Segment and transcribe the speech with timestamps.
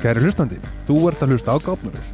[0.00, 0.56] Kæri hlustandi,
[0.88, 2.06] þú ert að hlusta á Gáfnarljós.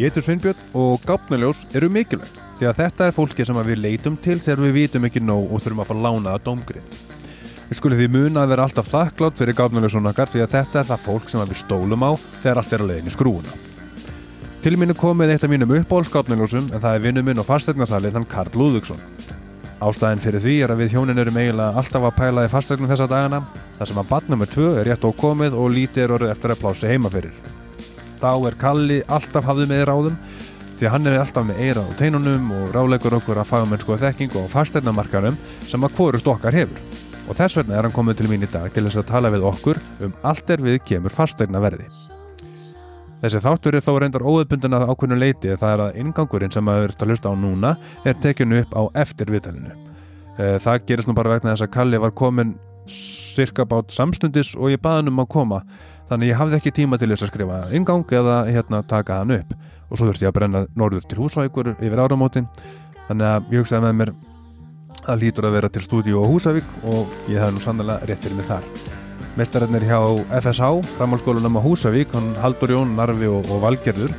[0.00, 4.18] Ég heitir Sveinbjörn og Gáfnarljós eru mikilvægt því að þetta er fólki sem við leitum
[4.18, 7.00] til þegar við vitum ekki nóg og þurfum að fara lánaða dómgrið.
[7.70, 10.90] Við skulum því muna að vera alltaf þakklátt fyrir Gáfnarljósun okkar því að þetta er
[10.90, 13.60] það fólk sem við stólum á þegar allt er að leiðin í skrúuna.
[14.60, 18.26] Til mínu komið eitt af mínum uppbólskapningusum en það er vinnu minn og fastegnarsali þann
[18.28, 18.98] Karl Lúðvíksson.
[19.80, 23.06] Ástæðin fyrir því er að við hjónin erum eiginlega alltaf að pæla í fastegnum þessa
[23.08, 23.38] dagana
[23.78, 24.50] þar sem að badn nr.
[24.52, 27.40] 2 er rétt ókomið og lítið er orðið eftir að plási heima fyrir.
[28.20, 30.20] Þá er Kalli alltaf hafðið með ráðum
[30.76, 34.04] því að hann er alltaf með eira á teinunum og ráleikur okkur að fagamennsku og
[34.04, 36.88] þekkingu á fastegnamarkarum sem að hvorust okkar hefur.
[37.32, 39.52] Og þess vegna er hann komið til mín í dag til þess að tala við
[39.56, 41.88] okkur um allt er við kemur fastegnaverði.
[43.20, 46.88] Þessi þáttur er þó reyndar óöðbundin að ákveðnu leiti það er að ingangurinn sem maður
[46.88, 47.74] ert að hlusta á núna
[48.08, 49.76] er tekinu upp á eftir viðtælinu.
[50.36, 52.54] Það gerist nú bara vegna þess að Kalli var komin
[52.88, 55.60] cirka bát samstundis og ég baði hann um að koma
[56.10, 59.54] þannig ég hafði ekki tíma til þess að skrifa ingang eða hérna taka hann upp
[59.90, 62.48] og svo þurfti ég að brenna norður til húsvækur yfir áramótin
[63.06, 64.14] þannig að ég hugsaði með mér
[65.08, 68.40] að lítur að vera til stúdíu á Húsavík og ég hef nú sannlega rétt fyrir
[68.40, 68.99] mig þar.
[69.40, 69.96] Mestararnir hjá
[70.36, 74.12] FSH, framhalskólunum á Húsavík, hann Haldur Jón, Narvi og, og Valgerður,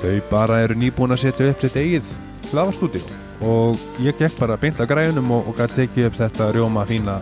[0.00, 2.14] þau bara eru nýbúin að setja upp sitt eigið
[2.48, 3.02] hlafastúdíu
[3.44, 7.18] og ég gekk bara beint að græunum og, og gæti tekið upp þetta rjóma fína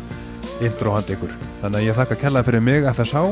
[0.63, 1.35] intro hand ykkur.
[1.65, 3.27] Þannig að ég þakka kellaði fyrir mig FSH,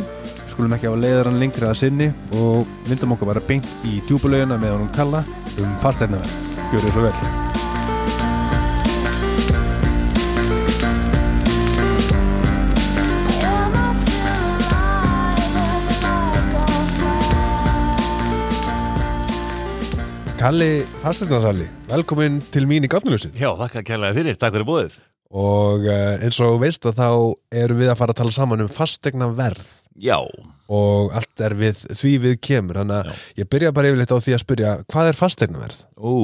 [0.51, 4.77] skulum ekki á leiðarann lengri að sinni og vindum okkur bara beint í djúbuleguna með
[4.77, 5.23] honum kalla
[5.55, 6.61] um fasteignarverð.
[6.73, 7.44] Gjör þið svo vel.
[20.45, 24.97] Kalli Fastegnarsali, velkomin til mín í Gáfnuljósið Já, þakka kærlega fyrir, takk fyrir bóðið
[25.41, 27.07] og uh, eins og veist að þá
[27.63, 29.71] erum við að fara að tala saman um fastegnaverð
[30.05, 30.19] Já,
[30.69, 33.23] og allt er við því við kemur þannig að Já.
[33.41, 35.81] ég byrja bara yfirleitt á því að spyrja hvað er fastegnaverð?
[35.97, 36.19] ú,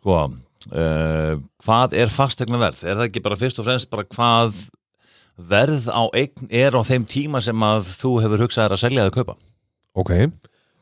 [0.00, 2.82] sko uh, Hvað er fastegna verð?
[2.82, 4.58] Er það ekki bara fyrst og fremst bara hvað
[5.54, 9.16] verð á eign er á þeim tíma sem að þú hefur hugsað að selja eða
[9.20, 9.38] kaupa?
[9.94, 10.16] Ok,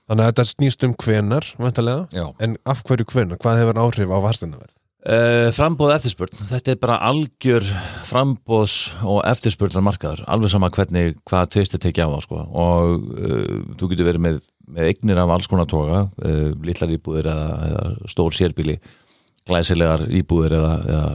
[0.09, 4.19] þannig að þetta snýst um hvenar, vantarlega, en af hverju hvenar, hvað hefur áhrif á
[4.29, 4.75] fastegnaverð?
[5.05, 7.65] Uh, frambóð eftirspurn, þetta er bara algjör
[8.09, 12.45] frambóðs og eftirspurnar markaður, alveg sama hvernig hvað tvist er tekið á það sko.
[12.49, 17.29] Og uh, þú getur verið með, með eignir af alls konar toga, uh, litlar íbúðir
[17.35, 18.79] eða, eða stór sérbíli
[19.45, 21.11] glæsilegar íbúðir eða, eða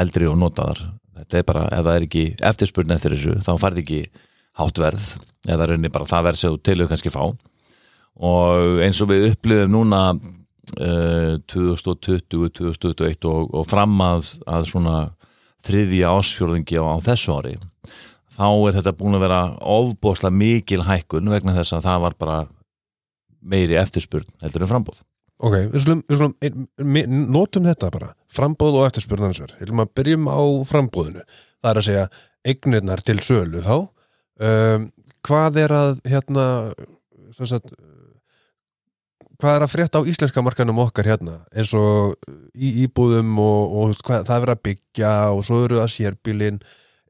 [0.00, 0.80] eldri og notaðar.
[1.20, 4.00] Þetta er bara, ef það er ekki eftirspurn eftir þessu þá farið ekki
[4.62, 5.10] hátt verð.
[5.44, 7.22] Eða raunni bara það verð sem þú tilhau kannski fá
[8.16, 14.98] og eins og við upplifum núna uh, 2020, 2021 og, og fram að, að svona
[15.66, 17.56] þriðja ásfjörðingi á, á þessu ári
[18.36, 22.38] þá er þetta búin að vera ofbóðslega mikil hækkun vegna þess að það var bara
[23.46, 25.04] meiri eftirspurn heldur en frambóð
[25.36, 30.30] Ok, við slum, við slum notum þetta bara, frambóð og eftirspurnansverð Við slum að byrjum
[30.32, 31.24] á frambóðinu
[31.66, 32.06] það er að segja
[32.46, 33.76] eignirnar til sölu þá.
[34.36, 34.88] Um,
[35.26, 36.46] hvað er að hérna
[37.34, 37.72] sagt,
[39.40, 41.38] hvað er að frétta á íslenska markanum okkar hérna?
[41.54, 42.16] Eins og
[42.54, 46.60] í íbúðum og, og hvað, það er að byggja og svo eru það sérbílin.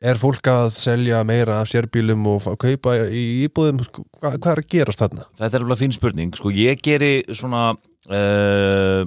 [0.07, 3.81] Er fólk að selja meira af sérbílum og kaupa í íbúðum?
[4.21, 5.27] Hvað, hvað er að gerast þarna?
[5.41, 9.03] Þetta er alveg fín spurning, sko ég geri svona uh,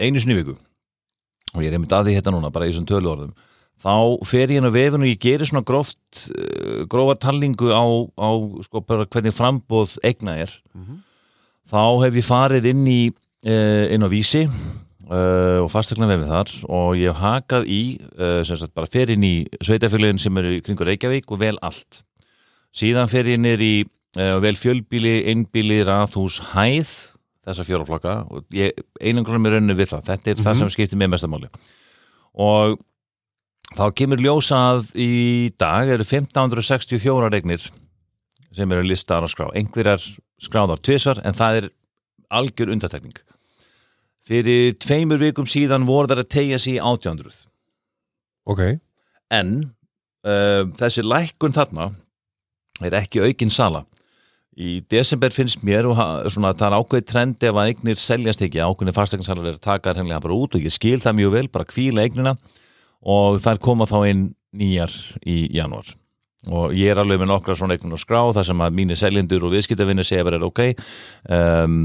[0.00, 0.56] einu sinni í viku
[1.50, 3.32] og ég er einmitt að því hérna núna, bara í þessum tölu orðum
[3.80, 3.94] þá
[4.28, 6.00] fer ég inn á vefinu og ég geri svona gróft,
[6.30, 7.84] uh, grófa talningu á,
[8.20, 8.30] á
[8.66, 10.52] sko bara hvernig frambóð eigna er
[11.68, 16.52] þá hef ég farið inn í uh, inn á vísi uh, og fastegna vefið þar
[16.68, 17.82] og ég hef hakað í
[18.16, 22.02] uh, sem sagt bara fer inn í sveitafélagin sem eru kringur Reykjavík og vel allt.
[22.76, 26.92] Síðan fer ég nýr í uh, vel fjölbíli, einbíli, rathús, hæð
[27.46, 30.06] þessa fjóraflokka og ég einangrunum er rauninu við það.
[30.12, 31.50] Þetta er það sem skiptir með mestamáli
[32.40, 32.78] og
[33.74, 35.12] þá kemur ljósa að í
[35.58, 37.64] dag eru 1564 regnir
[38.54, 39.48] sem eru listaðar á skrá.
[39.54, 40.02] Einhverjar
[40.40, 41.68] skráðar tvisvar en það er
[42.30, 43.20] algjör undatekning
[44.26, 47.46] fyrir tveimur vikum síðan voru þar að tegja sig í 1800
[48.50, 48.62] Ok,
[49.30, 49.50] en
[50.26, 51.90] uh, þessi lækkun þarna
[52.80, 53.84] er ekki aukin sala.
[54.60, 56.00] Í desember finnst mér og
[56.32, 58.62] svona, það er ákveðið trend ef að eignir seljast ekki.
[58.64, 61.68] Ákveðið fastegnasalar er að taka hennilega bara út og ég skil það mjög vel, bara
[61.68, 62.34] kvíla eignina
[63.00, 64.26] og þær koma þá inn
[64.56, 65.94] nýjar í janúar
[66.48, 69.44] og ég er alveg með nokkra svona eignir á skrá þar sem að mínir seljendur
[69.44, 70.62] og viðskiptavinni segja verið ok.
[71.28, 71.82] Um,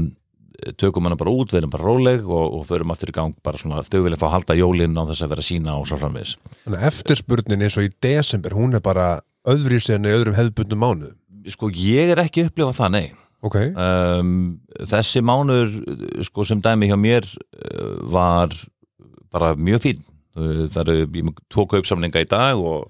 [0.80, 3.82] tökum hana bara út, verum bara róleg og, og förum aftur í gang bara svona,
[3.84, 7.66] þau vilja fá að halda jólinn á þess að vera sína og svo að eftirspurnin
[7.66, 11.20] eins og í desember, hún er bara öðri sen í öðrum hefðbundum mánuðum.
[11.52, 13.06] Sko, ég er ekki upplifað það, nei.
[13.46, 14.30] Ok, um,
[14.90, 15.74] þessi mánuður
[16.26, 18.54] sko sem dæmi hjá mér uh, var
[19.30, 22.88] bara mjög fín uh, það eru, ég tók uppsamlinga í dag og,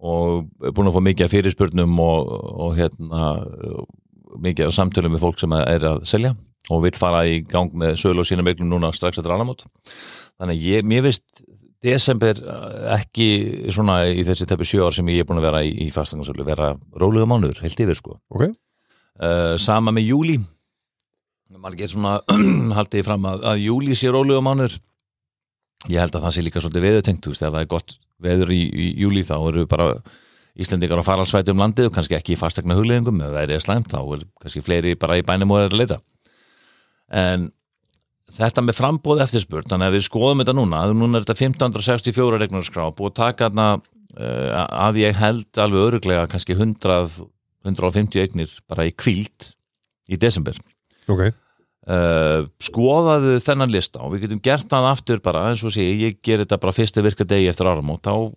[0.00, 2.30] og búin að fá mikið af fyrirspurnum og,
[2.64, 3.24] og hérna
[4.40, 6.34] mikið af samtölum með fólk sem er að selja
[6.70, 9.66] og vill fara í gang með sölu og sínum eignum núna strax eftir annarmót
[10.40, 11.42] þannig að ég, mér veist
[11.84, 13.28] desember uh, ekki
[13.72, 16.44] svona í þessi teppi sjö ár sem ég er búin að vera í, í fastangarsölu
[16.46, 18.18] vera rólega mánuður, heilt yfir sko.
[18.32, 18.50] Ok.
[19.24, 20.38] uh, sama með júli
[21.56, 22.20] maður getur svona
[22.78, 24.76] haldið fram að, að júli sé rólega mánuður.
[25.90, 28.52] Ég held að það sé líka svolítið veðutengt þú veist, ef það er gott veður
[28.54, 29.94] í, í júli þá eru bara
[30.60, 33.92] Íslendingar á faralsvæti um landið og kannski ekki í fastegna hugleðingum ef það er slæmt
[33.92, 35.98] þá er kannski fleiri bara í bænum og er að leita.
[37.16, 37.46] En
[38.36, 42.88] þetta með frambóð eftirspurt þannig að við skoðum þetta núna núna er þetta 1564 regnarskrá
[42.98, 47.22] búið að taka þarna uh, að ég held alveg öruglega kannski 100
[47.66, 49.50] 150 eignir bara í kvíld
[50.10, 50.56] í desember.
[51.10, 51.30] Ok,
[51.90, 56.20] uh, skoðaðu þennan lista og við getum gert það aftur bara eins og sé, ég
[56.24, 58.30] ger þetta bara fyrsta virka degi eftir áramót, þá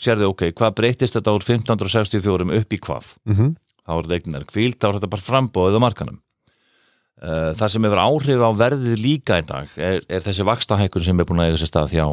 [0.00, 3.54] sérðu ok, hvað breytist þetta úr 1564 upp í hvað, mm
[3.84, 6.20] þá er þetta eignar kvíld, þá er þetta bara frambóðið á markanum.
[7.24, 11.20] Uh, það sem hefur áhrif á verðið líka í dag er, er þessi vakstahækun sem
[11.20, 12.06] er búin að eiga sér stað hjá,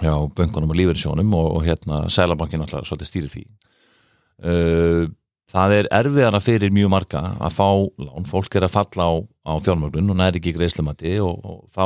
[0.00, 3.44] hjá böngunum og lífeyrissjónum og, og hérna Sælabankin alltaf svolítið stýrið því.
[4.40, 5.04] Uh,
[5.50, 7.68] það er erfiðara fyrir mjög marga að fá
[7.98, 9.12] lán, fólk er að falla á,
[9.50, 11.84] á fjármögnun og næri ekki greiðslumati og, og þá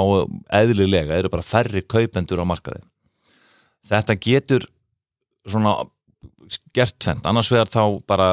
[0.60, 2.82] eðlilega eru bara færri kaupendur á markaði.
[3.88, 4.66] Þetta getur
[5.48, 5.76] svona
[6.76, 8.28] gert tvent, annars vegar þá bara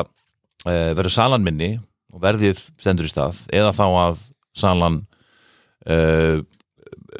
[0.65, 1.73] e, verður salan minni
[2.11, 4.21] og verðið stendur í stað eða þá að
[4.57, 4.99] salan
[5.87, 5.97] e,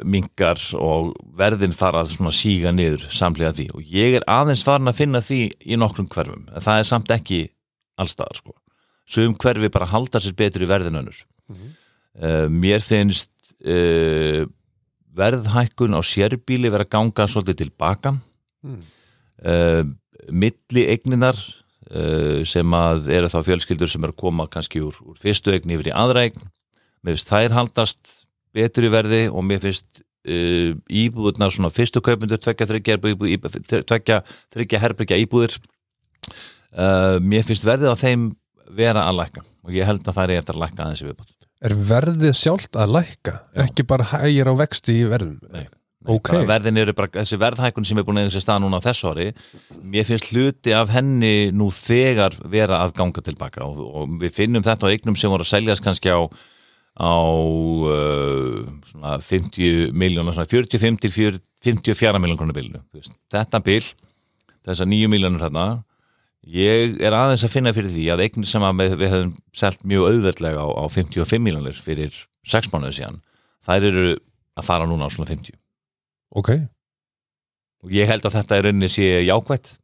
[0.08, 3.70] minkar og verðin fara svona síga niður samlega því.
[3.76, 7.12] Og ég er aðeins farin að finna því í nokkrum hverfum, en það er samt
[7.16, 7.42] ekki
[8.00, 8.56] allstaðar sko.
[9.10, 11.18] Sum hverfi bara halda sér betur í verðin önnur.
[11.52, 13.32] Uh, mér finnst
[13.66, 14.46] uh,
[15.16, 18.18] verðhækkun á sérbíli vera ganga svolítið tilbaka
[18.62, 18.82] Mm.
[19.42, 19.84] uh,
[20.30, 25.18] milli eigninar uh, sem að eru þá fjölskyldur sem eru að koma kannski úr, úr
[25.18, 26.44] fyrstu eigni yfir í aðra eign.
[27.02, 28.12] Mér finnst þær haldast
[28.54, 34.20] betur í verði og mér finnst íbúðunar svona fyrstu kaupundur tvekja,
[34.54, 35.56] þryggja herbyggja íbúðir
[36.78, 38.32] uh, mér finnst verðið á þeim
[38.72, 41.38] vera að lækka og ég held að það er eftir að lækka aðeins í viðbútt
[41.62, 43.36] Er verðið sjálft að lækka?
[43.54, 43.62] Já.
[43.68, 45.36] Ekki bara hægir á vexti í verðum?
[45.54, 45.68] Nei.
[46.10, 46.32] Ok.
[46.32, 48.86] Bara verðin eru bara, þessi verðhækun sem er búin að eiga sér stað núna á
[48.88, 49.28] þessu ári
[49.86, 54.66] mér finnst hluti af henni nú þegar vera að ganga tilbaka og, og við finnum
[54.66, 56.26] þetta á eignum sem voru að seljast kannski á
[56.98, 62.82] á uh, svona 50 miljónar, svona 45 til 40 54 miljón krónar bilinu
[63.32, 63.84] þetta bil,
[64.66, 65.66] þessar 9 miljónur hérna,
[66.42, 69.84] ég er aðeins að finna fyrir því að eignir sem að við, við hefum selt
[69.86, 72.16] mjög auðveldlega á, á 55 miljónir fyrir
[72.50, 73.20] 6 mánuði síðan
[73.68, 74.08] þær eru
[74.58, 75.58] að fara núna á svona 50
[76.32, 76.50] Ok,
[77.84, 79.76] og ég held að þetta er rauninni sé jákvætt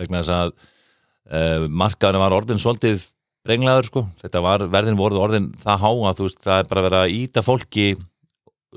[0.00, 3.06] vegna þess að uh, markaðurinn var orðin svolítið
[3.46, 6.84] brenglaður sko, þetta var, verðin voru orðin það há að þú veist, það er bara
[6.86, 7.86] verið að íta fólki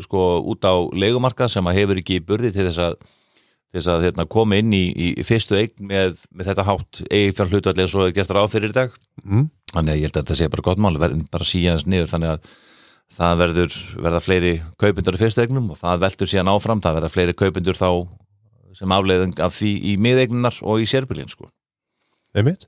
[0.04, 2.96] sko út á leigumarkað sem að hefur ekki burði til þess að
[3.74, 7.54] þess að hérna, koma inn í, í fyrstu eign með, með þetta hátt eigi fjár
[7.54, 9.48] hlutvallið svo er gert ráð fyrir í dag mm.
[9.74, 12.36] þannig að ég held að þetta sé bara gott mál verðin bara síðans niður þannig
[12.36, 12.52] að
[13.14, 17.14] það verður verða fleiri kaupindur í fyrstu eignum og það veldur síðan áfram, það verða
[17.14, 17.90] fleiri kaupindur þá
[18.78, 21.50] sem afleiðing af því í miðeignunar og í sérbylinn sko.
[22.34, 22.68] einmitt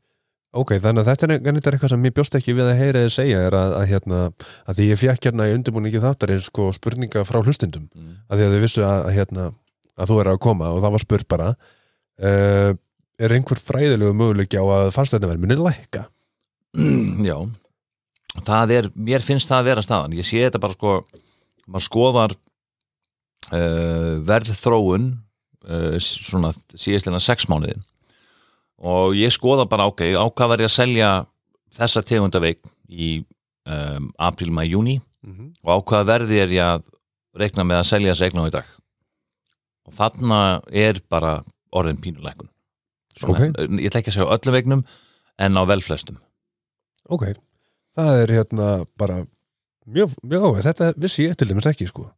[0.55, 3.09] Ok, þannig að þetta er er eitthvað sem ég bjóst ekki við að heyra þið
[3.12, 4.19] segja er að, að, hérna,
[4.63, 8.13] að því ég fekk hérna í undirbúningi þáttar eins sko spurninga frá hlustundum Mm.
[8.29, 9.47] að því að þið vissu að, að, hérna,
[9.96, 12.72] að þú er að koma og það var spurt bara uh,
[13.16, 16.06] er einhver fræðilegu möguleiki á að fannstæðnaverð muni lækka?
[17.30, 17.38] Já,
[18.48, 20.96] það er, mér finnst það að vera staðan, ég sé þetta bara sko,
[21.68, 25.12] maður skoðar uh, verðþróun
[25.70, 27.78] uh, svona síðastlega sex mánuði
[28.86, 31.12] og ég skoða bara ok, á hvað verð ég að selja
[31.75, 32.60] þessa tegundaveik
[32.92, 33.18] í
[33.66, 35.50] um, apríl, mæ, júni Mm -hmm.
[35.64, 36.84] og á hvaða verði er ég að
[37.34, 38.68] reikna með að selja þessi eign á í dag
[39.86, 40.39] og þarna
[40.72, 41.38] er bara
[41.75, 42.50] orðin pínuleikun
[43.24, 43.39] Ok.
[43.39, 44.82] ég ætla ekki að segja öllum vegnum
[45.39, 46.18] en á velflestum.
[47.08, 47.24] Ok,
[47.96, 48.68] það er hérna
[49.00, 49.22] bara
[49.88, 52.10] mjög, mjög áhuga, þetta vissi ég til dæmis ekki sko,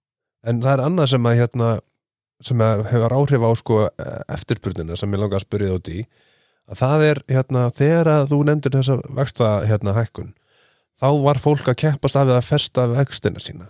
[0.48, 1.70] en það er annað sem að hérna,
[2.42, 3.78] sem að hefur áhrif á sko
[4.38, 6.06] eftirspurnina sem ég langa að spyrja út í,
[6.68, 10.34] að það er hérna, þegar að þú nefndir þessa vaksta hérna hækkun,
[10.98, 13.70] þá var fólk að keppast af að festa vextina sína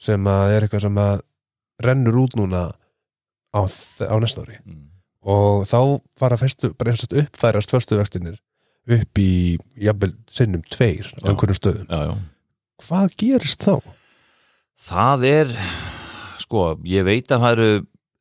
[0.00, 1.24] sem að er eitthvað sem að
[1.84, 2.68] rennur út núna
[3.54, 3.60] á,
[4.06, 4.84] á næsta ári mm.
[5.26, 5.80] og þá
[6.22, 8.40] var að festu, bara eins og uppfærast föstu vextinir
[8.90, 11.30] upp í jafnvel sinnum tveir á Já.
[11.30, 11.88] einhverjum stöðum.
[11.88, 12.18] já, já
[12.80, 13.74] Hvað gerist þá?
[14.80, 15.50] Það er,
[16.40, 17.72] sko, ég veit að það eru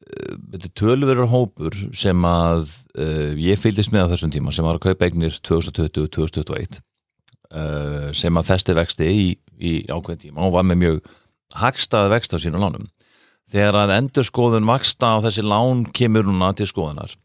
[0.09, 2.65] er tölverur hópur sem að
[2.97, 8.39] uh, ég fylgist með á þessum tíma sem var að kaupa eignir 2020-2021 uh, sem
[8.39, 9.27] að festi vexti í,
[9.59, 11.11] í ákveðin tíma og var með mjög
[11.59, 12.87] hagstaði vext á sínum lánum.
[13.49, 17.15] Þegar að endur skoðun vaksta á þessi lán kemur núna til skoðunar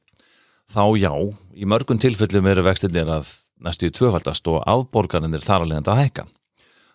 [0.73, 1.12] þá já,
[1.54, 6.25] í mörgum tilfellum eru vextinir að næstu í tvöfaldast og afborgarnir þar alveg að hækka.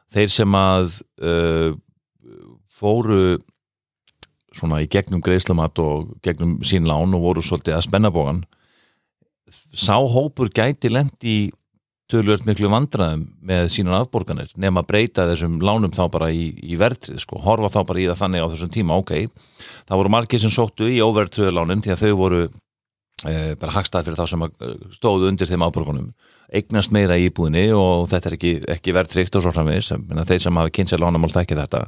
[0.09, 1.77] Þeir sem að uh,
[2.73, 3.37] fóru
[4.55, 8.41] svona í gegnum greiðslamat og gegnum sín lán og voru svolítið að spenna bógan
[9.73, 11.51] sá hópur gæti lent í
[12.09, 16.77] tölvöld miklu vandræðum með sínar afborganir nema að breyta þessum lánum þá bara í, í
[16.79, 19.13] verðtrið sko, horfa þá bara í það þannig á þessum tíma, ok,
[19.85, 24.09] það voru margir sem sóttu í óverðtriðu lánin því að þau voru e, bara hagstað
[24.09, 26.09] fyrir þá sem eh, stóðu undir þeim afborgunum.
[26.49, 30.61] Eignast meira í íbúðinni og þetta er ekki, ekki verðtrygt og svo en þeir sem
[30.61, 31.83] hafa kynnt sér lánamál þekki þetta.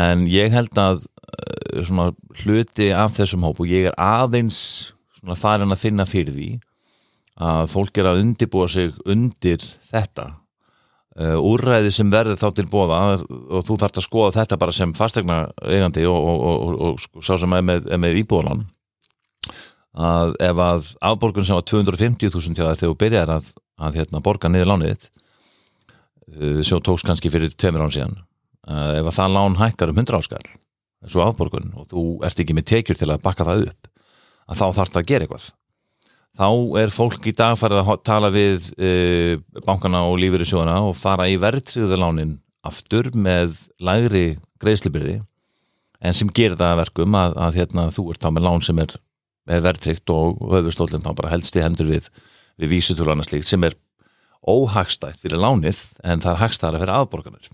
[0.00, 2.08] En ég held að uh, svona
[2.40, 4.94] hluti af þessum hóp og ég er aðeins
[5.36, 6.50] farin að finna fyrir því
[7.40, 10.30] að fólk er að undibúa sig undir þetta.
[11.20, 14.92] Uh, úrræði sem verður þá til bóða og þú þarft að skoða þetta bara sem
[14.94, 18.62] fastegna eigandi og, og, og, og, sko, sá sem er með, með íbúðalan
[19.90, 23.50] að ef að afborgun sem var 250.000 hjá þér þegar þú byrjar að,
[23.82, 28.16] að hérna, borga niður lánið uh, sem þú tókst kannski fyrir tveimur án síðan
[28.70, 30.50] uh, ef að það lán hækkar um 100 áskall
[31.10, 33.90] svo afborgun og þú ert ekki með tekjur til að bakka það upp
[34.46, 35.50] að þá það að gera eitthvað
[36.38, 36.48] þá
[36.80, 39.34] er fólk í dag farið að tala við uh,
[39.66, 45.20] bankana og lífyrirsjóðana og fara í verðtriðulánin aftur með lægri greiðslubyrði
[46.00, 48.82] en sem gerir það að verkum að, að hérna, þú ert þá með lán sem
[48.82, 48.96] er,
[49.50, 52.10] er verðtrygt og höfustólinn þá bara helst í hendur við,
[52.60, 53.76] við vísutúlana slíkt sem er
[54.40, 57.50] óhagstætt fyrir lánið en það er hagstæðara fyrir aðborganir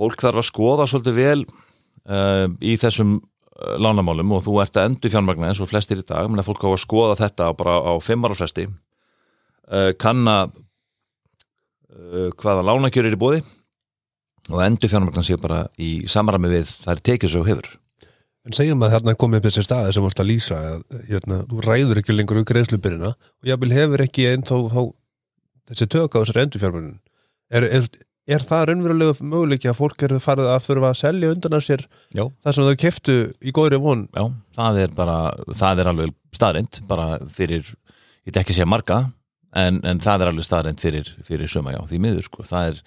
[0.00, 3.18] fólk þarf að skoða svolítið vel uh, í þessum
[3.58, 6.64] lánamálum og þú ert að endur fjármagna eins og flestir í dag, menn að fólk
[6.64, 8.66] á að skoða þetta bara á fimm ára fresti.
[9.70, 13.42] Uh, kanna uh, hvaða lánakjör er í bóði
[14.50, 17.68] og endur fjármagna séu bara í samræmi við er tekið svo hefur.
[18.48, 21.60] En segjum að þarna komið upp þessi staði sem vorst að lýsa að hérna, þú
[21.66, 24.80] ræður ekki lengur úr greiðslubyrina og jáfnvel hefur ekki einn þá, þá
[25.70, 26.96] þessi tök á þessari endurfjármönnun
[27.52, 27.88] er, er,
[28.28, 31.84] er það raunverulega möguleiki að fólk eru farið að þurfa að selja undan að sér
[32.16, 32.24] Já.
[32.44, 34.06] það sem þau keftu í góðri von?
[34.14, 34.24] Já,
[34.58, 35.16] það er bara,
[35.56, 37.72] það er alveg staðrind bara fyrir,
[38.24, 39.00] ég veit ekki að segja marga
[39.56, 42.82] en, en það er alveg staðrind fyrir, fyrir suma, já, því miður sko, það er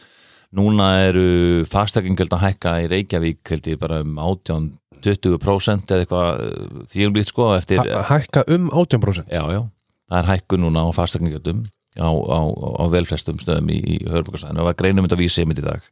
[0.54, 1.28] núna eru
[1.70, 7.16] fastakingjöld að hækka í Reykjavík held ég bara um 18-20% eða eitthvað eh, því um
[7.18, 9.63] lít sko eftir, hækka um 18% já, já,
[10.12, 11.66] það er hækku núna á fastakingjöldum
[12.00, 15.68] á, á, á velflestum stöðum í, í Hörburgarsæðinu og var greinum þetta vísi einmitt í
[15.68, 15.86] dag.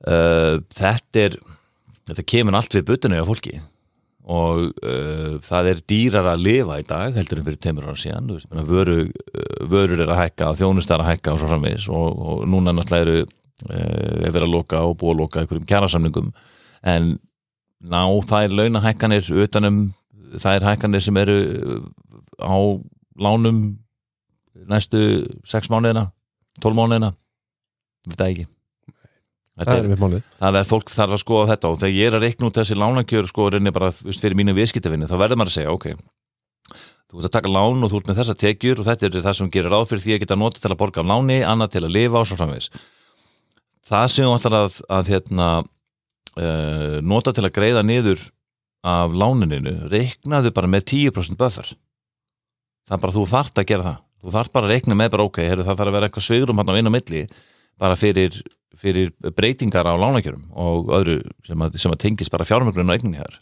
[0.00, 1.36] Uh, þetta er
[2.10, 3.58] þetta kemur allt við butinu á fólki.
[4.30, 8.30] Og uh, það er dýrar að lifa í dag heldur en fyrir teimur ára síðan.
[8.34, 11.88] Veist, vöru, uh, vörur er að hækka þjónust er að hækka og svo framvegis.
[11.88, 15.68] Og, og núna náttúrulega eru uh, er verið að loka og búið að loka einhverjum
[15.72, 16.32] kjærasamningum
[16.94, 17.12] en
[17.80, 19.82] ná þær launahækkanir utanum
[20.40, 21.84] þær hækkanir sem eru uh,
[22.44, 22.56] á
[23.20, 23.78] lánum
[24.68, 25.02] næstu
[25.48, 26.08] 6 mánuðina
[26.60, 27.12] 12 mánuðina
[28.08, 28.46] við það ekki.
[29.60, 30.22] Það er málið.
[30.40, 32.76] það er fólk þarf að skoða þetta og þegar ég er að reikna út þessi
[32.80, 35.90] lánakjör sko reynir bara fyrir mínu viðskiptafinni þá verður maður að segja ok
[37.10, 39.36] þú ert að taka lán og þú ert með þessa tekjur og þetta er það
[39.36, 41.84] sem gerir ráð fyrir því að geta nota til að borga af láni, annað til
[41.84, 42.70] að lifa og svo framvegis.
[43.90, 45.48] Það sem þú ætlar að, að hérna,
[46.38, 48.22] uh, nota til að greiða niður
[48.86, 51.74] af lánuninu reiknaðu bara með 10% buffer.
[52.86, 55.28] Það er bara þú þarft að gera það þú þarft bara að reikna með bara
[55.28, 57.22] ok heru, það þarf að vera eitthvað svigrum hann á á milli
[57.80, 58.40] bara fyrir,
[58.76, 63.22] fyrir breytingar á lánakjörum og öðru sem að, sem að tengist bara fjármögnun og eigninni
[63.22, 63.40] hér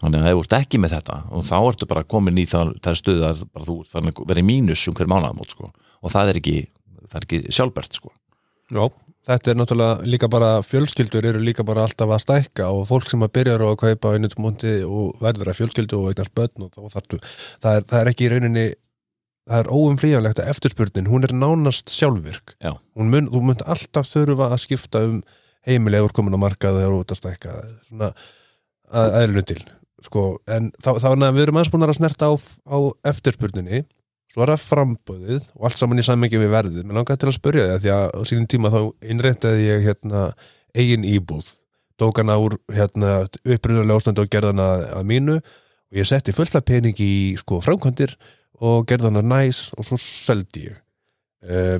[0.00, 3.00] þannig að þú ert ekki með þetta og þá ertu bara komin í það, það
[3.00, 5.72] stöðu að bara þú í mínus um hver mánaðamót sko.
[5.72, 6.56] og það er ekki,
[7.06, 8.12] það er ekki sjálfbært sko.
[8.74, 8.82] Já,
[9.30, 13.22] þetta er náttúrulega líka bara fjölskyldur eru líka bara alltaf að stækka og fólk sem
[13.22, 17.20] að byrja að kaupa einnutmóndi og verður að fjölskyldu og eignast börn og þartu,
[17.62, 18.66] það er, það er ekki í rauninni
[19.46, 22.56] það er óumflýjanlegt að eftirspurnin hún er nánast sjálfvirk.
[22.98, 25.20] Mun, þú munt alltaf þurfa að skipta um
[25.66, 27.56] heimilegur komin á markað eða út að stækka
[27.88, 28.12] svona
[28.86, 29.60] að eðlunum til
[30.04, 32.78] sko, en þá, þá við erum aðeins búin að snerta á, á
[33.10, 33.84] eftirspurninni.
[34.32, 36.82] Svo er það framböðið og allt saman í sammengi við verðið.
[36.84, 38.80] Mér langaði til að spyrja það því að á sínum tíma þá
[39.12, 40.24] innréttaði ég hérna
[40.76, 41.46] eigin íbúð.
[41.96, 45.38] Tók hana úr hérna upprunalega ástand og gerði hana að mínu.
[45.40, 48.12] Og ég setti fullt af pening í sko framkvæmdir
[48.64, 50.80] og gerði hana næs og svo seldi ég.
[51.46, 51.78] Uh,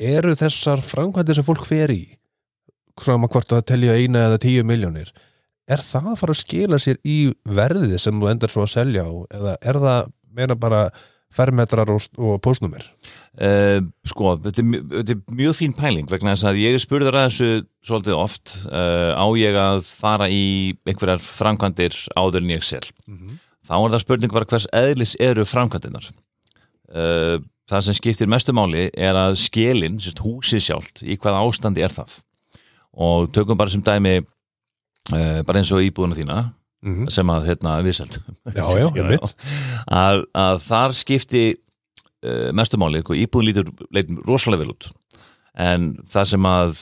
[0.00, 2.02] eru þessar framkvæmdir sem fólk fer í
[3.02, 5.10] sama hvort að telja eina eða tíu miljónir
[5.70, 7.18] er það að fara að skila sér í
[7.48, 10.82] verðið sem þú endar svo að selja á eða er það meina bara
[11.34, 12.86] fermetrar og, og postnumir
[13.34, 17.16] Uh, sko, þetta er, þetta er mjög fín pæling vegna þess að ég er spurður
[17.18, 17.48] að þessu
[17.82, 20.44] svolítið oft uh, á ég að fara í
[20.86, 22.84] einhverjar framkvæmdir áður en ég sel
[23.64, 26.10] þá er það spurning bara hvers eðlis eru framkvæmdirnar.
[26.94, 27.38] Uh,
[27.70, 32.18] það sem skiptir mestu máli er að skilin, húsið sjálft í hvaða ástandi er það?
[32.94, 36.42] Og tökum bara sem dæmi uh, bara eins og íbúðuna þína
[36.84, 37.06] Mhm.
[37.08, 39.30] sem að hérna við seldum Já, já, einmitt.
[39.88, 44.90] að, að þar skipti uh, mestu máli, sko, íbúðin lítur leitum rosalega vel út.
[45.56, 46.74] En það sem að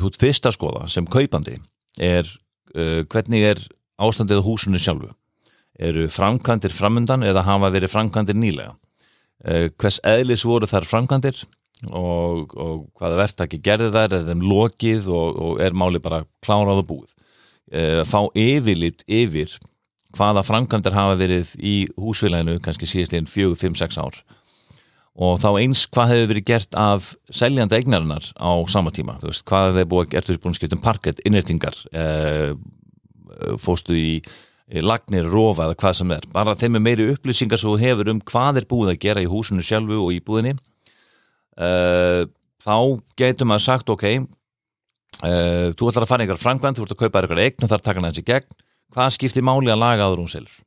[0.00, 1.58] þú fyrst að skoða sem kaupandi
[2.00, 2.24] er
[2.72, 3.60] uh, hvernig er
[4.00, 5.12] ástandið á húsinu sjálfu
[5.78, 8.74] eru framkvæmdir framundan eða hafa verið framkvæmdir nýlega?
[9.44, 11.42] Uh, hvers eðlis voru þar framkvæmdir
[11.90, 14.18] og, og hvaða verktaki gerði þær?
[14.20, 17.14] Eða þeim lokið og, og er máli bara klárað og búið?
[17.74, 19.58] Uh, fá yfirlit yfir
[20.14, 24.22] hvaða framkvæmdir hafa verið í húsfélaginu kannski síðastlegin 4, 5, 6 ár?
[25.14, 29.44] Og þá eins hvað hefur verið gert af seljandi eignarinnar á sama tíma, þú veist,
[29.46, 30.30] hvað hefur búið að gert?
[30.30, 32.50] Þessu búin að skipta um parkett, innrætingar eh,
[33.62, 34.08] fóstu í
[34.84, 36.26] lagnir, rofa eða hvað sem er.
[36.32, 39.28] Bara þeim er meiri upplýsingar svo þú hefur um hvað er búið að gera í
[39.28, 40.54] húsinu sjálfu og í búðinni
[41.60, 42.24] uh,
[42.64, 42.76] þá
[43.20, 47.02] getur maður sagt ok uh, þú ætlar að fara í einhver framkvæmt þú ert að
[47.04, 48.60] kaupa einhver eign og þar taka hann þessi gegn.
[48.94, 50.60] Hvað skiptir máli að laga áður hún selur?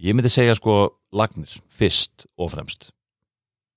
[0.00, 2.90] Ég myndi segja sko lagnir fyrst og fremst.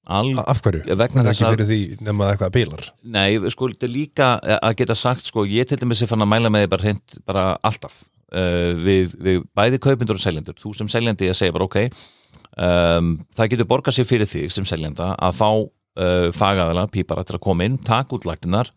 [0.09, 0.81] Al, af hverju?
[0.87, 5.43] Það er ekki fyrir því nema eitthvað bílar Nei, sko, líka að geta sagt, sko,
[5.45, 6.93] ég til dæmis er fann að mæla með því bara
[7.29, 7.99] bara alltaf
[8.33, 13.15] uh, við, við bæði kaupindur og seljendur þú sem seljandi að segja bara ok um,
[13.35, 17.43] það getur borgað sér fyrir þig sem seljenda að fá uh, fagaðala, pípara til að
[17.47, 18.71] koma inn, taka út lagninar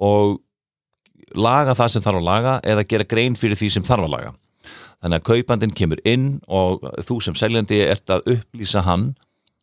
[0.00, 0.38] og
[1.36, 4.36] laga það sem þarf að laga eða gera grein fyrir því sem þarf að laga
[5.00, 9.12] þannig að kaupandinn kemur inn og þú sem seljandi ert að upplýsa hann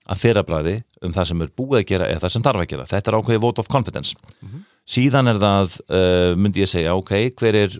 [0.07, 2.89] að fyrrabræði um það sem er búið að gera eða það sem þarf að gera.
[2.91, 4.15] Þetta er ákveðið vote of confidence.
[4.87, 7.75] Síðan er það, uh, myndi ég segja, ok, hver er,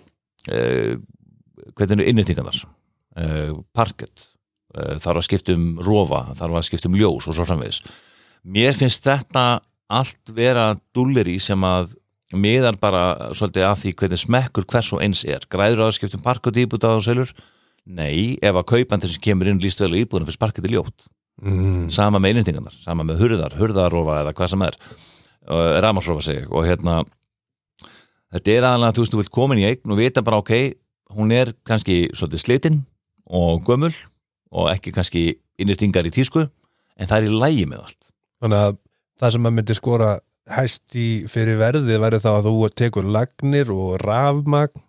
[0.52, 0.98] uh,
[1.76, 2.60] hvernig eru innýtingarnar?
[3.18, 4.30] Uh, parkett,
[4.76, 7.82] uh, þarf að skipta um rofa, þarf að skipta um ljós og svo framvegis.
[8.48, 9.48] Mér finnst þetta
[9.88, 11.96] allt vera dulleri sem að
[12.36, 15.46] miðar bara svolítið að því hvernig smekkur hvers og eins er.
[15.50, 17.32] Græður á að skipta um parkett íbúta og selur?
[17.88, 21.08] Nei, ef að kaupandinn sem kemur inn líst vel í íbúðinu fyrir parkett er ljótt
[21.44, 21.90] mm.
[21.94, 24.80] sama með innendingarnar, sama með hurðar hurðarofa eða hvað sem er
[25.84, 27.00] rafmarsrofa segi ég og hérna
[28.34, 30.54] þetta er aðalega þú veist þú vilt komin í eign og vita bara ok
[31.16, 32.80] hún er kannski svolítið slitinn
[33.28, 33.94] og gömul
[34.52, 35.24] og ekki kannski
[35.60, 38.12] innendingar í tísku en það er í lægi með allt.
[38.42, 38.80] Þannig að
[39.18, 40.12] það sem maður myndi skora
[40.58, 44.84] hæst í fyrir verðið væri þá að þú tekur lagnir og rafmagn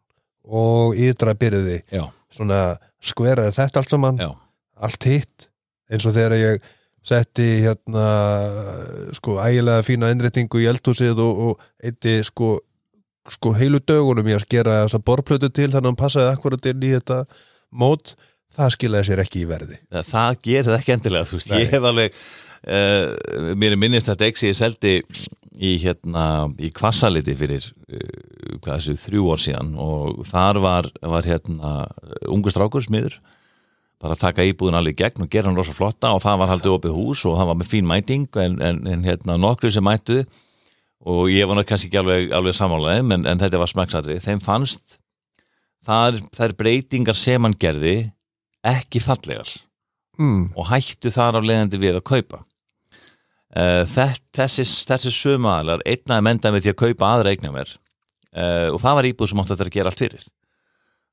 [0.48, 1.82] og ytra byrði.
[1.92, 4.30] Já, svona skveraði þetta allt saman já,
[4.78, 5.48] allt hitt
[5.88, 6.68] eins og þegar ég
[7.08, 8.06] setti hérna
[9.16, 12.58] sko ægilega fína innréttingu í eldhúsið og, og eitti sko,
[13.34, 16.84] sko heilu dögunum ég að skera þessa borplötu til þannig að hann passaði akkurat inn
[16.84, 17.22] í þetta
[17.70, 18.14] mót
[18.58, 21.58] það skilaði sér ekki í verði það, það það ekki endilega þú veist, Nei.
[21.62, 24.94] ég hef alveg uh, mér er minnist að Dexi ég seldi
[25.58, 26.24] í hérna
[26.62, 31.74] í kvassaliti fyrir uh, hvað þessu þrjú ár síðan og þar var, var hérna
[32.30, 33.18] ungu strákur smiður
[33.98, 36.52] bara að taka íbúðin alveg í gegn og gera hann rosa flotta og það var
[36.52, 39.84] haldið opið hús og það var með fín mæting en, en, en hérna nokkru sem
[39.84, 40.22] mættu
[41.06, 44.42] og ég var náttúrulega kannski ekki alveg, alveg sammálaðið en, en þetta var smekksadri þeim
[44.42, 44.98] fannst
[45.86, 47.96] þar, þær breytingar sem hann gerði
[48.66, 49.50] ekki fallegar
[50.18, 50.54] mm.
[50.58, 52.42] og hættu þar af leiðandi við að kaupa.
[53.48, 57.70] Uh, þess, þessi, þessi sömaðalar einnaði menda með því að kaupa aðra eignar mér
[58.36, 60.26] uh, og það var íbúð sem átti þetta að gera allt fyrir.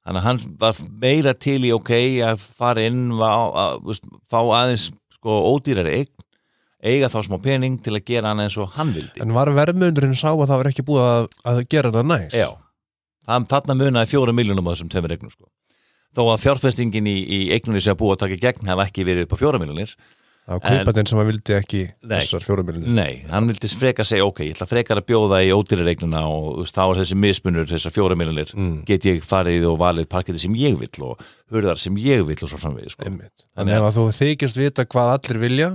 [0.05, 1.93] Þannig að hann var meira til í ok
[2.27, 3.95] að fara inn að,
[4.29, 6.24] fá aðeins sko ódýrari eign
[6.85, 10.17] eiga þá smá pening til að gera hann eins og hann vildi en var verðmundurinn
[10.17, 12.49] sá að það var ekki búið að, að gera það næst Já,
[13.27, 15.49] það, þarna munaði fjóra miljónum á þessum tveimur eignum sko.
[16.15, 19.25] Þó að fjárfestingin í, í eignunni sem að búa að taka gegn hef ekki verið
[19.27, 19.95] upp á fjóra miljónir
[20.45, 22.11] Það var kaupandinn sem að vildi ekki Nei.
[22.19, 26.19] þessar fjórumilinu Nei, hann vildi frekar segja, ok, ég ætla frekar að bjóða í ódýraregnuna
[26.29, 28.75] og þú veist, þá er þessi mismunur, þessar fjóra miljonir, Mm.
[28.85, 32.51] get ég farið og valið parketti sem ég vill og hurðar sem ég vill og
[32.51, 33.09] svo framvegis, sko.
[33.57, 35.71] Þannig að þú þykist vita hvað allir vilja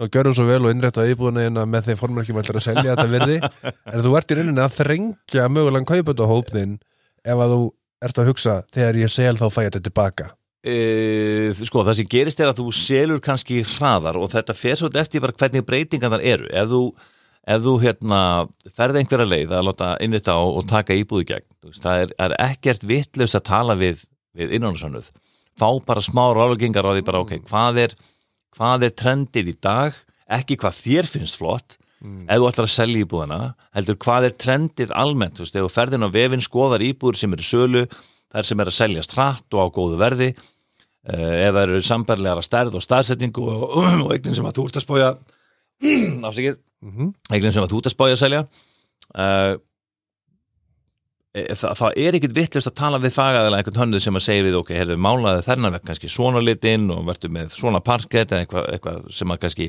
[0.00, 3.38] og gjörðu svo vel og innrætta íbúðina með þeim formurkjum ætlar að selja þetta virði
[3.42, 6.78] en þú ert í rauninni að þrengja mögulegan kaupandahópnin
[7.22, 7.64] ef að þú
[8.02, 12.06] ert að hugsa þegar ég sel þá fæ ég þetta tilbaka E, sko, það sem
[12.10, 16.12] gerist er að þú selur kannski hraðar og þetta fer svo eftir bara hvernig breytingar
[16.14, 16.46] þar eru.
[16.54, 16.82] Ef þú,
[17.50, 18.20] ef þú hérna,
[18.78, 22.36] ferði einhverja leið að láta innrita og, og taka íbúði gegn, veist, það er, er
[22.46, 24.06] ekkert vitlaust að tala við,
[24.38, 25.10] við innanarsannuð.
[25.58, 27.98] Fá bara smá ráðgengar á því bara, ok, hvað er,
[28.56, 29.96] hvað er trendið í dag,
[30.32, 33.40] ekki hvað þér finnst flott, ef þú ætlar að selja íbúðina,
[33.76, 37.36] heldur hvað er trendið almennt, þú veist, ef þú ferðin á vefinn skoðar íbúður sem
[37.36, 37.84] eru sölu,
[38.32, 42.46] þær sem er að seljast hratt og á góðu verði uh, ef það eru sambarlegar
[42.46, 43.64] stærð og staðsetningu og,
[44.04, 45.10] og eignin sem að þú ert að spója
[46.28, 47.12] afsakið, mm -hmm.
[47.30, 48.42] eignin sem að þú ert að spója að selja
[49.14, 49.54] uh,
[51.32, 54.58] það, það er ekkit vittlust að tala við fagaðilega einhvern hönnuð sem að segja við
[54.58, 58.68] ok, herðu málaði þennan vekk kannski svona litinn og verður með svona parkett eða eitthvað,
[58.76, 59.68] eitthvað sem að kannski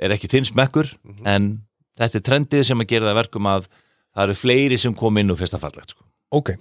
[0.00, 0.90] er ekki þinn smekkur.
[1.28, 1.52] En
[2.00, 5.30] þetta er trendið sem að gera það verkum að það eru fleiri sem kom inn
[5.30, 6.06] og fyrsta fallegt sko.
[6.34, 6.54] Ok,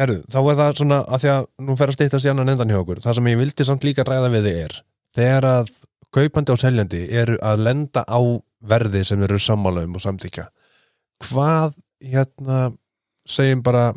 [0.00, 2.72] herru, þá er það svona að því að nú fer að stýttast í annan endan
[2.72, 3.02] hjá okkur.
[3.04, 4.80] Það sem ég vildi samt líka ræða við þig er
[5.16, 5.70] þegar að
[6.16, 8.20] kaupandi og seljandi eru að lenda á
[8.66, 10.46] verði sem eru sammála um og samþykja
[11.26, 12.60] hvað hérna
[13.28, 13.90] segjum bara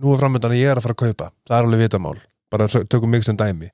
[0.00, 1.30] nú er framöndan að ég er að fara að kaupa.
[1.48, 2.16] Það er alveg vitamál,
[2.52, 3.70] bara tökum mig sem dæmi.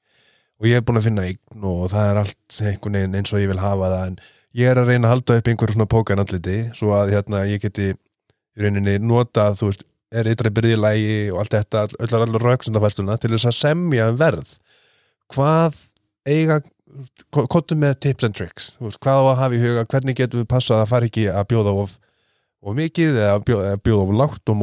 [0.56, 3.42] Og ég er búin að finna eign og það er allt einhvern veginn eins og
[3.42, 4.14] ég vil hafa það en
[4.56, 7.90] ég er að reyna að halda upp einhverju svona pókanalliti svo að hérna ég geti
[7.92, 9.84] í rauninni notað, þú veist,
[10.16, 14.54] er ytri byrðilægi og allt þetta, öllar allar rauksundafæsluna til þess að semja um verð.
[15.34, 15.82] Hvað
[16.30, 16.60] eiga
[17.34, 18.70] kottum með tips and tricks?
[18.80, 21.48] Veist, hvað á að hafa í huga, hvernig getum við passað að fara ekki að
[21.52, 21.96] bjóða of,
[22.64, 24.58] of mikið eða bjóða, eða bjóða of lágt og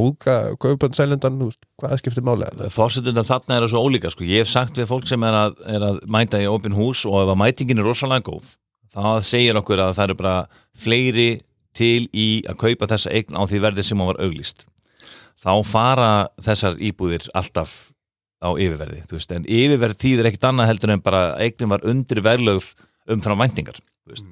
[1.44, 4.26] þú veist, hvað skiptir málega Fórsetundan þarna er það svo ólíka sko.
[4.28, 7.22] ég hef sagt við fólk sem er að, er að mæta í opin hús og
[7.22, 8.56] ef að mætingin er rosalega góð
[8.94, 10.36] það segir okkur að það eru bara
[10.78, 11.30] fleiri
[11.74, 14.66] til í að kaupa þessa eign á því verði sem hún var auglýst
[15.44, 16.12] þá fara
[16.44, 17.94] þessar íbúðir alltaf
[18.44, 22.66] á yfirverði veist, en yfirverð þýðir ekkit annað heldur en bara eignin var undir verðlög
[23.14, 24.28] umfram veist.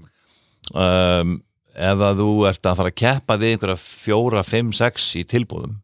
[0.73, 1.39] um,
[1.71, 5.77] ef að þú ert að fara að keppa við einhverja fjóra, fimm, sex í tilbúðum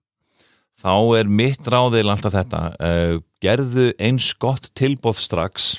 [0.77, 5.77] þá er mitt ráðil alltaf þetta uh, gerðu eins gott tilbúð strax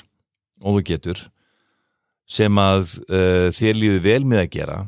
[0.59, 1.21] og þú getur
[2.29, 4.79] sem að uh, þér líður vel með að gera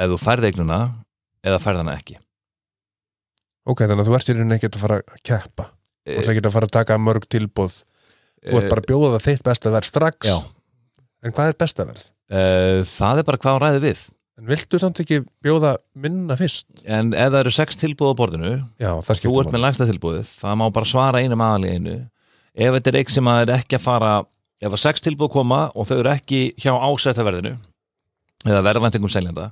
[0.00, 0.80] ef þú færð eignuna
[1.44, 2.20] eða færð hana ekki
[3.66, 5.68] ok, þannig að þú ert í rauninni ekkert að fara að keppa
[6.06, 7.82] þú ert ekkert að fara að taka mörg tilbúð
[8.40, 10.38] þú ert bara að bjóða það þitt besta verð strax Já.
[11.24, 12.06] en hvað er besta verð?
[12.30, 14.02] Uh, það er bara hvað hún ræði við.
[14.40, 16.68] En viltu samt ekki bjóða minna fyrst?
[16.88, 20.30] en ef það eru sex tilbúð á borðinu Já, það þú ert með lagsta tilbúðið
[20.40, 21.96] það má bara svara einu maðal í einu.
[22.56, 24.12] Ef þetta er eitthvað sem að er ekki að fara
[24.60, 27.56] ef að sex tilbúð koma og þau eru ekki hjá ásættaverðinu
[28.48, 29.50] eða verðvæntingum seljanda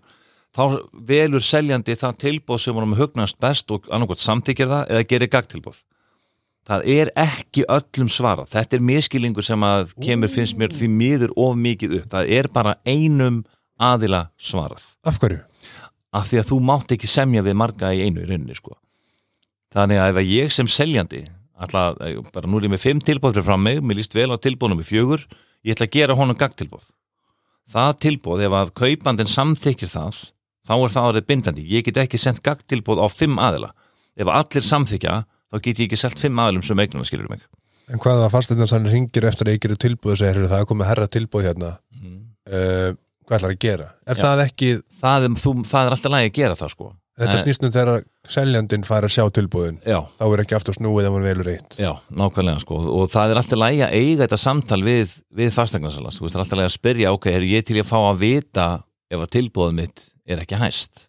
[0.56, 0.62] þá
[1.08, 5.80] velur seljandi það tilbúð sem honum hugnast best og annarkot samþykir það eða gerir gagtilbúð
[6.68, 11.32] það er ekki öllum svara þetta er miskilingur sem að kemur finnst mér því miður
[11.36, 12.08] of mikið upp.
[12.12, 13.44] Það er bara einum
[13.80, 14.84] aðila svarað.
[15.04, 15.40] Af hverju?
[16.12, 18.76] af því að þú mátt ekki semja við marga í einu í rauninni sko.
[19.74, 21.26] þannig að ef ég sem seljandi
[21.60, 24.36] ætla, að- bara nú er ég með fimm fyrir fram mig, mér líst vel á
[24.40, 25.26] tilbúðnum í fjögur
[25.64, 26.86] ég ætla að gera honum gagtilbúð
[27.68, 30.32] það tilbúð, ef að kaupandinn samþykir það,
[30.66, 31.64] þá er það árið bindandi.
[31.68, 33.72] Ég get ekki sendt gagtilbúð á fimm aðila.
[34.16, 37.42] Ef allir samþykja þá get ég ekki selt fimm aðilum sem eignuna skilur mig.
[37.88, 40.66] En hvað að fasteignarsannir ringir eftir að ég gerir tilbúð og segir, "Heyrðu, það er
[40.68, 41.70] komið herra tilbúð hérna.
[42.48, 42.92] Uh,
[43.28, 43.86] hvað ætlar að gera?
[44.08, 44.22] Er Já.
[44.24, 44.68] það ekki,
[45.02, 46.92] það er, þú, það er alltaf lægi að gera það sko.
[47.18, 50.74] Þetta Eh, snýst um þegar seljandinn fær að sjá tilbúðin já, þá er ekki aftur
[50.76, 51.76] snúið ef hann velur eitt.
[51.76, 52.76] Já, nákvæmlega sko.
[52.78, 56.44] Og það er alltaf lægi að eiga þetta samtal við, við fastegnarsala, sko, það er
[56.44, 58.68] alltaf lægi að spyrja ok, er ég til að fá að vita
[59.10, 61.07] ef að tilbúðum mitt er ekki hæst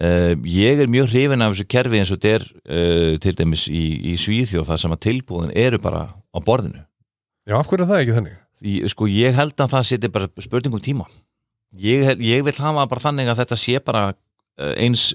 [0.00, 3.66] uh, ég er mjög hrifin af þessu kerfi eins og þetta er uh, til dæmis
[3.68, 6.84] í, í Svíþjóð þar sem að tilbúðin eru bara á borðinu.
[7.48, 8.38] Já, af hverju er það ekki þannig?
[8.62, 11.08] Í, sko ég held að það seti bara spurningum tíma.
[11.72, 15.10] Ég, ég vil hafa bara þannig að þetta sé bara uh, eins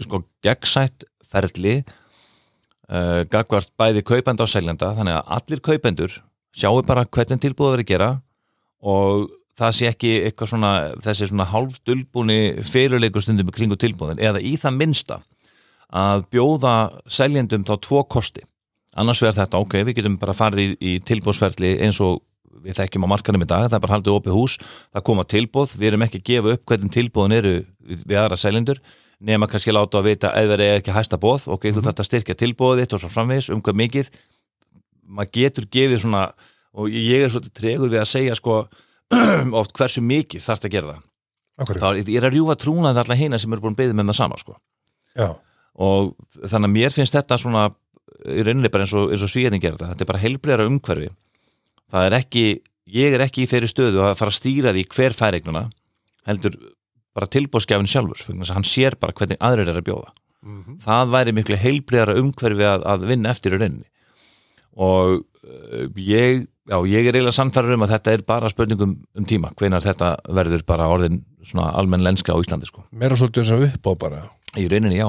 [0.00, 1.82] sko gegnsætt ferli
[3.32, 4.90] gagvart bæði kaupenda og seljenda.
[4.98, 6.16] Þannig að allir kaupendur
[6.52, 8.08] sjáu bara hvernig tilbúið verið að gera
[8.82, 10.72] og það sé ekki eitthvað svona
[11.04, 15.20] þessi svona hálfdulbúni fyrirleikur stundum kringu tilbúðin eða í það minnsta
[15.92, 16.74] að bjóða
[17.12, 18.46] seljendum þá tvo kosti.
[18.96, 22.22] Annars vegar þetta, ok, við getum bara farið í, í tilbúðsferli eins og
[22.62, 25.76] við þekkjum á markanum í dag, það er bara haldið opið hús það koma tilbúð,
[25.80, 28.82] við erum ekki að gefa upp hvernig tilbúðin eru við, aðra seljendur
[29.22, 32.38] nema kannski láta að vita það er ekki hæsta bóð og getur þetta að styrkja
[32.42, 34.10] tilbúðið og svo framvegis um hvað mikið.
[35.06, 36.24] Maður getur gefið svona
[36.72, 38.56] og ég er svolítið tregur við að segja sko
[39.60, 41.06] oft hversu mikið þarfst að gera það.
[41.62, 44.18] Þá er ég er að rjúfa trúnað alla hina sem eru búin beða með það
[44.18, 44.56] sama sko.
[45.82, 47.66] Og þannig að mér finnst þetta svona
[48.22, 49.92] í rauninni bara eins og, og svíðin gera þetta.
[49.92, 51.10] Þetta er bara heilbreyra umhverfi.
[51.92, 52.44] Það er ekki,
[52.96, 55.66] ég er ekki í þeirri stöðu að fara að stýra því hver fær eignuna
[56.28, 56.56] heldur
[57.12, 60.12] bara tilbúðskjafin sjálfur þess að hann sér bara hvernig aðrir er að bjóða.
[60.42, 60.80] Mhm.
[60.82, 63.88] það væri miklu heilbreyra umhverfi að, að vinna eftir í rauninni.
[64.74, 69.28] Og uh, ég já, ég er eiginlega samfæður um að þetta er bara spurningum um
[69.28, 73.56] tíma, hvenar þetta verður bara orðin svona almenn lenska á Íslandi sko, meira svolítið þess
[73.56, 74.22] að upp á bara.
[74.60, 75.08] Í rauninni já.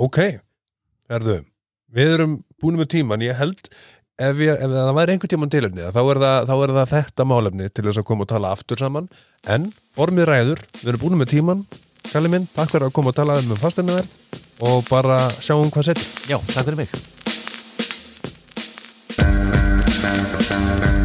[0.00, 0.20] Ok,
[1.10, 1.40] erðu
[1.90, 3.58] Við erum búin með tíman, ég held
[4.20, 6.00] ef, ég, ef það væri einhver tíman tilefni þá
[6.46, 9.08] þá er það þetta málefni til þess að koma og tala aftur saman.
[9.42, 11.64] En formið ræður, við erum búin með tíman
[12.10, 16.30] Kalli minn, takk fyrir að koma og tala um fasteinaverð og bara sjáum hvað setjum
[16.30, 17.19] Já, takk fyrir mig
[20.60, 20.99] Thank you.